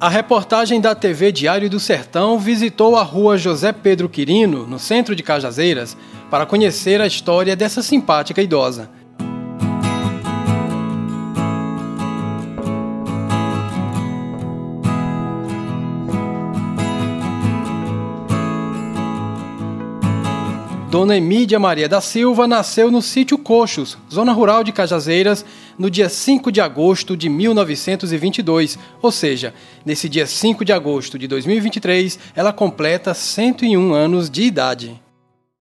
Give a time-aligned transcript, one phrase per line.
[0.00, 5.14] A reportagem da TV Diário do Sertão visitou a rua José Pedro Quirino, no centro
[5.14, 5.94] de Cajazeiras,
[6.30, 8.88] para conhecer a história dessa simpática idosa.
[20.90, 25.46] Dona Emídia Maria da Silva nasceu no sítio Coxos, zona rural de Cajazeiras,
[25.78, 29.54] no dia 5 de agosto de 1922, ou seja,
[29.86, 35.00] nesse dia 5 de agosto de 2023, ela completa 101 anos de idade.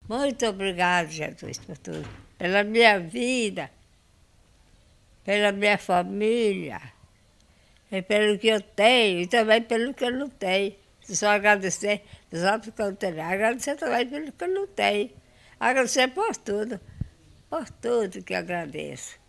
[0.06, 2.06] Muito obrigado, Jesus, por tudo.
[2.36, 3.70] Pela minha vida,
[5.24, 6.82] pela minha família,
[7.90, 10.83] e pelo que eu tenho e também pelo que eu não tenho.
[11.08, 13.22] Só agradecer, só porque eu não tenho.
[13.22, 15.10] Agradecer também pelo que eu não tenho.
[15.60, 16.80] Agradecer por tudo,
[17.48, 19.22] por tudo que agradeço.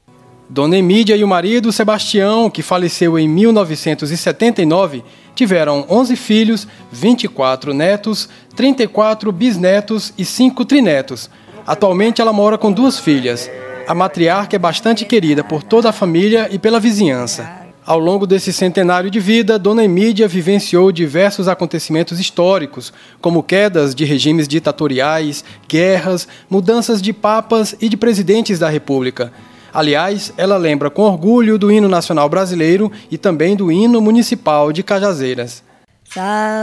[0.50, 8.30] Dona Emídia e o marido Sebastião, que faleceu em 1979, tiveram 11 filhos, 24 netos,
[8.56, 11.30] 34 bisnetos e 5 trinetos.
[11.66, 13.50] Atualmente ela mora com duas filhas.
[13.88, 17.65] A matriarca é bastante querida por toda a família e pela vizinhança.
[17.86, 22.92] Ao longo desse centenário de vida, Dona Emídia vivenciou diversos acontecimentos históricos,
[23.22, 29.32] como quedas de regimes ditatoriais, guerras, mudanças de papas e de presidentes da República.
[29.72, 34.82] Aliás, ela lembra com orgulho do hino nacional brasileiro e também do hino municipal de
[34.82, 35.64] Cajazeiras.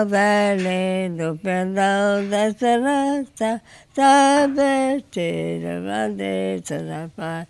[0.09, 3.61] Valendo perdão da esperança,
[3.95, 7.47] tá vertendo a bandeira da paz.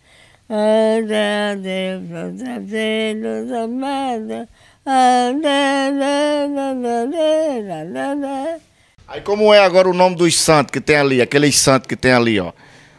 [0.48, 4.48] Anda, Deus, filhos amados.
[9.06, 12.12] Aí como é agora o nome dos santos que tem ali, aqueles santos que tem
[12.12, 12.52] ali, ó.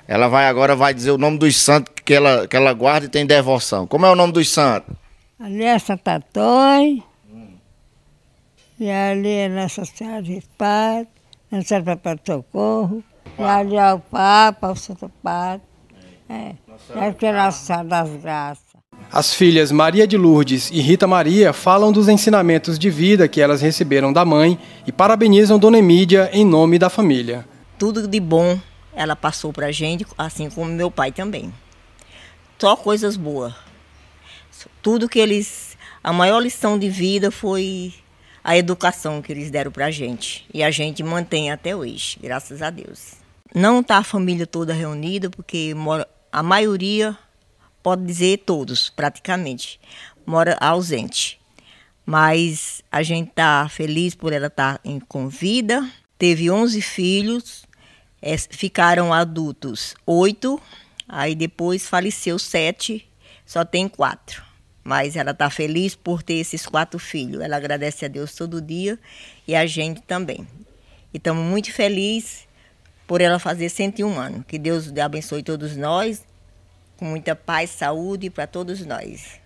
[0.07, 3.09] Ela vai agora vai dizer o nome dos santos que ela, que ela guarda e
[3.09, 3.85] tem devoção.
[3.87, 4.95] Como é o nome dos santos?
[5.39, 7.03] Ali é Santo Antônio.
[7.29, 7.55] Hum.
[8.79, 11.07] E ali é Nossa Senhora de Paz,
[11.51, 13.03] Nossa Senhora Papa Socorro.
[13.37, 15.72] E ali é o Papa, o Santo Padre.
[16.29, 16.55] É,
[16.95, 18.73] é que é Nossa Senhora das Graças.
[19.11, 23.61] As filhas Maria de Lourdes e Rita Maria falam dos ensinamentos de vida que elas
[23.61, 24.57] receberam da mãe
[24.87, 27.45] e parabenizam Dona Emídia em nome da família.
[27.77, 28.59] Tudo de bom
[28.95, 31.53] ela passou para a gente, assim como meu pai também.
[32.59, 33.53] Só coisas boas.
[34.81, 35.77] Tudo que eles.
[36.03, 37.93] A maior lição de vida foi
[38.43, 40.45] a educação que eles deram para a gente.
[40.53, 43.13] E a gente mantém até hoje, graças a Deus.
[43.53, 47.15] Não está a família toda reunida, porque mora, a maioria,
[47.83, 49.79] pode dizer todos, praticamente,
[50.25, 51.39] mora ausente.
[52.03, 55.87] Mas a gente está feliz por ela estar tá com vida.
[56.17, 57.65] Teve 11 filhos,
[58.19, 60.59] é, ficaram adultos oito,
[61.07, 63.07] aí depois faleceu sete,
[63.45, 64.43] só tem quatro.
[64.83, 67.41] Mas ela está feliz por ter esses quatro filhos.
[67.41, 68.99] Ela agradece a Deus todo dia
[69.47, 70.47] e a gente também.
[71.13, 72.47] E estamos muito felizes
[73.07, 74.43] por ela fazer 101 anos.
[74.47, 76.23] Que Deus abençoe todos nós,
[76.97, 79.39] com muita paz, saúde para todos nós.